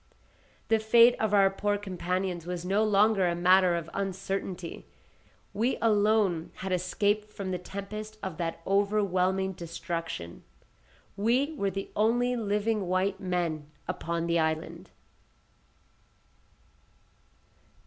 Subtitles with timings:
[0.69, 4.87] The fate of our poor companions was no longer a matter of uncertainty.
[5.53, 10.43] We alone had escaped from the tempest of that overwhelming destruction.
[11.15, 14.89] We were the only living white men upon the island.